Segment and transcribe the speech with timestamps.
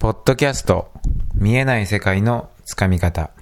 [0.00, 0.90] ポッドキャスト
[1.34, 3.32] 見えない世界のつかみ方、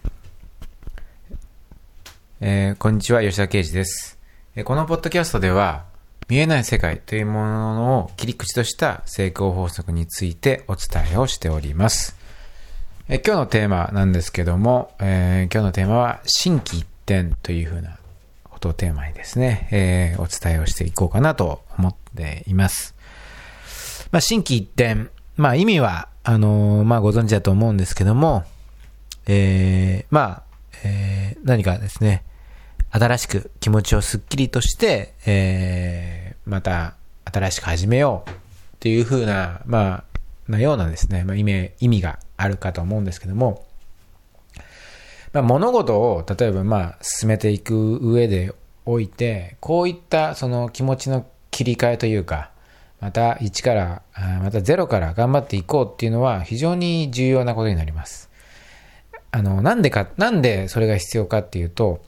[2.41, 4.19] えーこんにちは吉田圭司です、
[4.57, 5.85] えーこのポッドキャストでは
[6.27, 12.17] 見えない世界というものを切り口とした成功法則についてお伝えをしております、
[13.09, 18.01] えー今日のテーマなんですけども、えー今日のテーマは心機一転というふうな
[18.43, 22.97] ことをテーマにですね、えーお伝えをしていこうかなと思っています。
[24.11, 25.17] まあ、心機一転。
[25.39, 28.43] まあ、意味は、あのーまあ、ご存知だと思うんですけども、
[29.29, 30.43] えー、まあ、
[30.83, 32.25] えー、何かですね、
[32.91, 38.35] 新しく気持ちをすっきりとして、えー、また、新しく始めようっ
[38.81, 40.05] ていう風な、ま
[40.49, 43.65] あ、なようなですね、まあ、意味、意味があるかと思うんですけども、
[45.33, 48.53] まあ、物事を、例えば、まあ、進めていく上で
[48.85, 52.51] おいて、こういった、その気持ちの切り替えというか、
[53.01, 54.03] また1から、
[54.43, 58.29] また0から頑張っていこうっていうのは非常に重要なことになります。
[59.31, 62.03] あの、なんでか、なんでそれが必要かっていうと、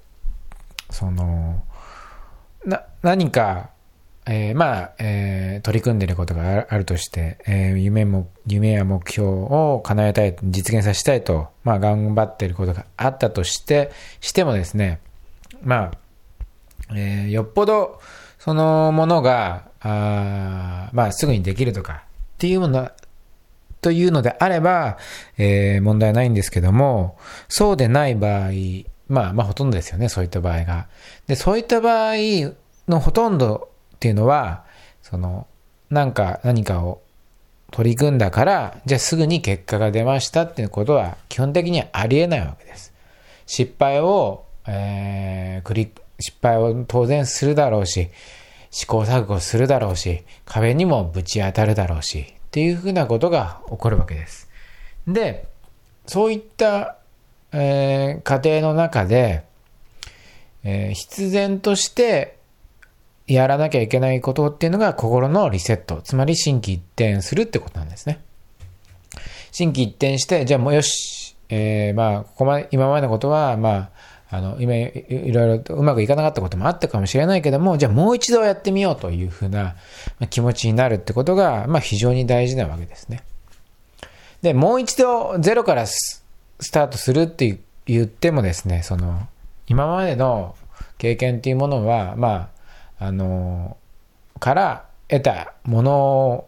[0.90, 1.62] その、
[2.64, 3.70] な、何か、
[4.26, 15.00] えーまあ、えー取り組んでいることがあるとして、えー夢も、夢や目標を叶えたい、実現させたいと、まあ、頑張っていることがあったとして、してもですね、
[15.62, 15.98] まあ、
[16.96, 18.00] えよっぽど
[18.40, 22.90] そのものが、あまあ、すぐにできるとかっていうもの
[23.82, 24.96] というのであれば、
[25.38, 27.18] えー問題ないんですけども、
[27.48, 28.50] そうでない場合、
[29.08, 30.88] まあ、まあ、ほとんどですよね、そういった場合が。
[31.26, 32.14] で、そういった場合
[32.88, 34.64] のほとんどっていうのは、
[35.02, 35.46] その、
[35.90, 37.02] なんか、何かを
[37.70, 42.94] 取り組んだから、じゃあすぐに結果が出ましたっていうことは、基本的にはありえないわけです。
[43.46, 48.10] 失敗を、えー繰り、失敗を当然するだろうし、
[48.70, 54.48] 試行錯誤するだろうし、壁にもぶち当たるだろうし、っていうふうなことが起こるわけです。
[55.06, 55.48] で、
[56.06, 56.96] そういった、
[57.52, 59.44] えー過程の中で、
[60.62, 62.38] えー必然として
[63.26, 68.20] やらなきゃいけないことっていうのが心のリセット、つまり心機一転するってことなんですね。
[69.52, 73.90] 心機一転して、じゃあもうよし、えーまあ、ここまで、今までのことは、まあ、
[74.32, 79.74] あの、今、いろいろとうまくいかなかったこともあったかもしれないけども、じゃあもう一度やってみようというふうな
[80.30, 83.24] 気持ちになるってことが、まあ非常に大事なわけですね。
[84.42, 86.22] で、もう一度ゼロからス
[86.72, 89.26] タートするって言ってもですね、その、
[89.66, 90.54] 今までの
[90.98, 92.50] 経験っていうものは、ま
[92.98, 93.76] あ、あの、
[94.38, 96.44] から得たもの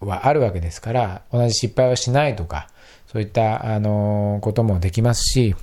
[0.00, 2.68] はあるわけですから、同じ失敗をしないとか、
[3.06, 5.54] そういった、あの、こともできますし、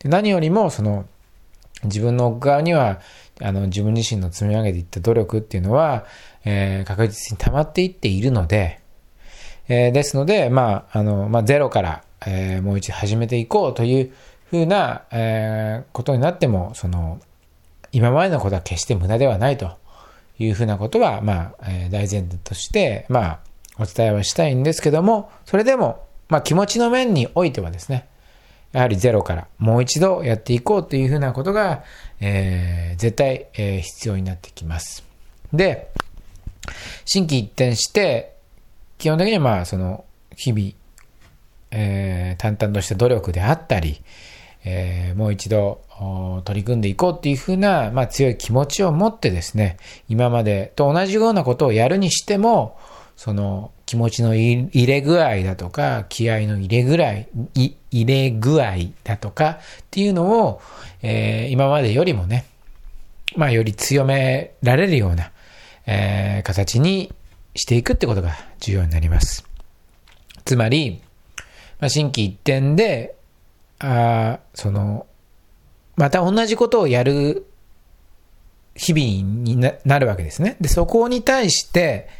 [0.00, 1.06] で何よりも、その、
[1.84, 3.00] 自分の側には、
[3.40, 6.04] あの、自分自身の積み上げていった努力っていうのは、
[6.44, 8.80] えー確実に溜まっていっているので、
[9.68, 14.12] えーですので、まあ、あの、まあ、ゼロから、えーもう一度始めていこうという
[14.50, 17.20] ふうな、えーことになっても、その、
[17.92, 19.76] 今までのことは決して無駄ではないと
[20.38, 23.40] いうふうなことは、まあ、えー大前提として、まあ、
[23.78, 28.06] お伝えはしたいんですけども、それでも、まあ、気持ちの面においてはですね、
[28.72, 31.84] やはりゼロからもう一度やっていこうというふうなことが、
[32.20, 35.04] えー絶対、えー必要になってきます。
[35.52, 35.90] で、
[37.04, 38.36] 心機一転して、
[38.98, 40.04] 基本的にはまあ、その、
[40.36, 40.72] 日々、
[41.72, 44.02] えー淡々とした努力であったり、
[44.64, 45.80] えーもう一度
[46.44, 52.78] 取り組んでいこうっていうふうな、まあ、強い気持ちを持ってですね、今までと同じようなことをやるにしても、
[53.16, 57.26] その気持ちの入れ具合だとか、気合の入れ具合、
[57.90, 60.62] 入れ具合だとかっていうのを、
[61.02, 62.44] えー今までよりもね、
[63.34, 65.32] まあ、より強められるような、
[65.86, 67.12] えー形に
[67.56, 69.44] していくってことが重要になります。
[70.44, 71.02] つまり、
[71.80, 73.16] まあ、心機一転で、
[73.80, 75.08] あその、
[75.96, 77.44] また同じことをやる
[78.76, 80.56] 日々にななるわけですね。
[80.60, 82.19] で、そこに対して、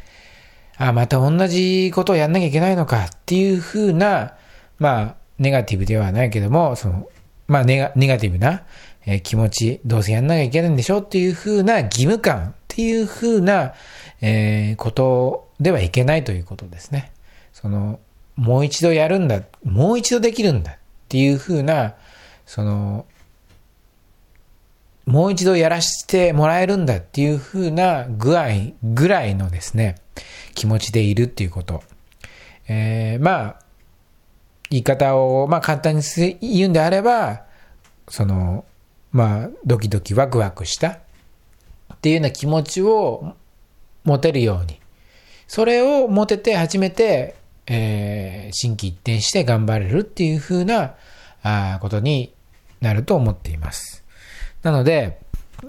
[0.87, 4.33] あ、また同じことをやんなきゃいけないのかっていうふうな、
[4.79, 7.07] まあ、ネガティブではないけども、その、
[7.47, 8.63] まあネガ、ネガティブな、
[9.05, 13.73] え気持ち、どうせやんなきゃいけないんでしょっていうふうな義務感っていうふうな、
[14.21, 17.11] えーことではいけないということですね。
[17.53, 17.99] その、
[18.35, 20.75] もう一度やるんだ、もう一度できるんだっ
[21.09, 21.93] ていうふうな、
[22.45, 23.05] その、
[25.11, 28.47] もう一度やらせてもらえるんだっていうふうな具合
[28.81, 29.97] ぐらいのですね、
[30.55, 31.83] 気持ちでいるっていうこと。
[32.69, 33.59] えーまあ、
[34.69, 36.01] 言い方を、まあ簡単に
[36.39, 37.43] 言うんであれば、
[38.07, 38.63] その、
[39.11, 40.99] まあ、ドキドキワクワクした
[41.93, 43.35] っていうような気持ちを
[44.05, 44.79] 持てるように。
[45.45, 47.35] それを持てて初めて、
[47.67, 50.95] えー、心機一転して頑張れるっていう風な、
[51.43, 52.33] あことに
[52.79, 54.00] なると思っています。
[54.63, 55.19] なので、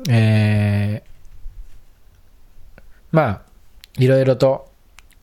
[0.09, 1.11] えー、
[3.11, 3.43] まあ、
[3.99, 4.71] いろいろと、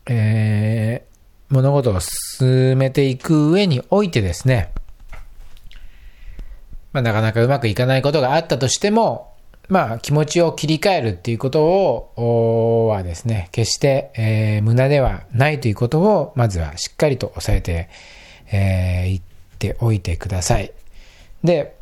[0.06, 4.72] えー、物事を進めていく上においてですね、
[6.92, 9.34] まあ、なかなかうまくいかないことがあったとしても、
[9.68, 17.88] まあ、気持ちを切り替えるっていうことを、はですね、決して、えー、無駄ではないということを、まずはしっかりと押さえて、
[18.50, 19.20] えー、言っ
[19.58, 20.72] ておいてください。
[21.44, 21.76] で、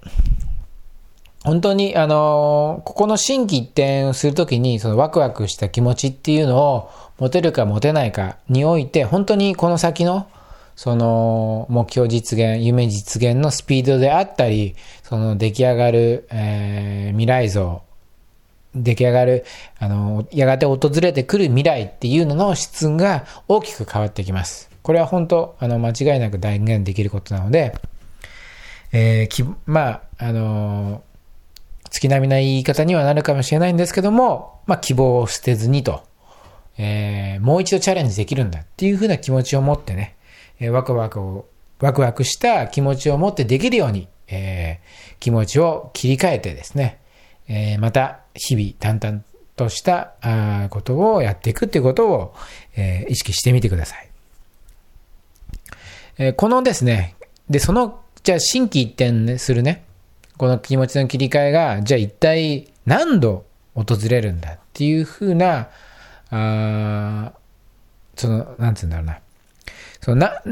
[1.48, 10.28] 本当に、あの、ここの心機一転するときに、そのワクワクした気持ちっていうのを持てるか持てないかにおいて、本当にこの先の、
[10.76, 17.80] その目標実現、夢実現のスピードであったり、その出来上がる、えー、未来像、
[18.74, 19.46] 出来上がる、
[19.78, 24.68] あの、やがて訪れてくる未来っていうのの質が大きく変わってきます。
[24.82, 27.74] これは本当、あの、間違いなく断言できることなので、
[28.92, 31.02] えー、き、まあ、あの
[31.98, 36.04] 月並みな言い方にはなるかもしれないんですけども、まあ、希望を捨てずにと、
[36.78, 40.16] えー、もう一度チャレンジできるんだっていうふうな気持ちを持ってね、
[40.60, 41.46] えワクワクを、
[41.80, 47.00] ワクワクした気持ちを持ってできるように、えー、気持ちを切り替えてですね、
[47.48, 49.24] えー、また日々淡々
[49.56, 50.12] とした
[50.70, 52.34] ことをやっていくっていうことを、
[52.76, 54.08] えー、意識してみてください。
[56.18, 57.16] えー、このですね、
[57.50, 59.84] で、その、じゃあ心機一転するね、
[60.38, 63.44] この気持ちの切り替えが、じゃあ一体何度
[63.75, 65.69] 訪れるんだっていうふうな、
[66.31, 67.32] あ
[68.17, 69.19] その、なんつうんだろうな。
[70.00, 70.43] そのな、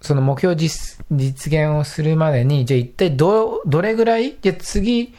[0.00, 5.14] その目標実実現をするまでに、じゃあ一体ど、どれぐらい、じゃ次、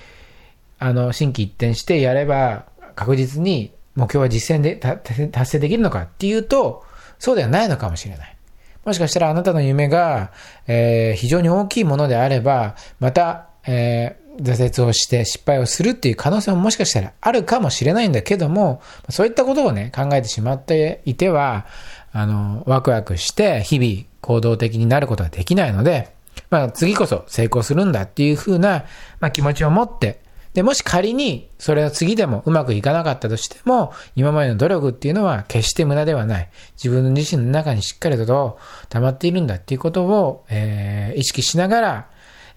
[0.79, 6.83] あの、新規一転してやれば、確実に目標は実践で達成できるのかっていうと、
[7.19, 8.37] そうではないのかもしれない。
[8.85, 10.31] もしかしたらあなたの夢が、
[10.67, 21.65] えー、非常に大きいものであれば、また、えー、挫折をして失敗をするっていう可能性ももしかしたらあるかもしれないんだけども、そういったことをね、考えてしまっていては、
[22.11, 26.15] あの、ワクワクして日々行動的になることができないので、
[26.49, 28.85] まあ次こそ成功するんだっていうふうな、
[29.19, 30.21] まあ気持ちを持って、
[30.53, 36.49] で、もし仮にそれは次でもうまくいかなかったとしても、今までの努力っていうのは決して無駄ではない。
[36.83, 38.57] 自分自身の中にしっかりと
[38.89, 42.09] 溜まっているんだっていうことを、えー、意識しながら、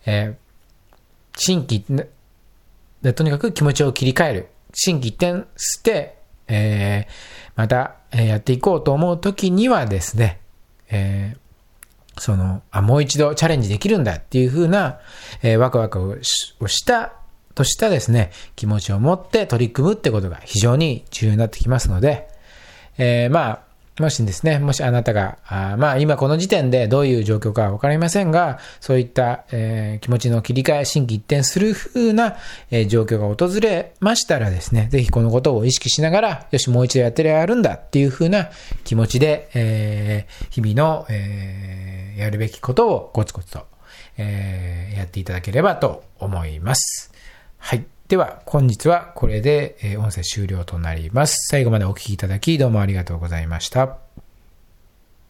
[0.07, 0.50] えー、
[1.41, 1.83] 新規
[3.01, 4.49] で、とにかく気持ちを切り替える。
[4.75, 10.41] 新規一転して、えー、また、えやっていこうと思うときにはですね、
[10.91, 14.99] えー、その、あ、もう一度チャレンジできるんだっていうふうな、
[15.43, 17.15] えー、ワクワクをした
[17.55, 22.29] としたですね、気持ちを持って取り組むってことが非常に重要になってきますので、
[22.99, 23.63] えー、まあ、
[24.01, 32.37] もしですね、もしあなたが、あまあ今この時点でどういう状況かわかりませんが、そういった、えー、気持ちの切り替え、心機一転する風な、
[32.71, 38.49] えー、状況が訪れましたらですね、ぜひこのことを意識しながら、よし、もう一度やってやるんだっていう風な
[38.85, 43.67] 気持ちで、えー、日々の、え、やるべきことをコツコツと、
[44.17, 47.13] え、やっていただければと思います。
[47.59, 47.85] はい。
[48.11, 51.47] では、本日はこれで、音声終了となります。
[51.49, 54.10] 最後までお聴きいただき、どうもありがとうございました。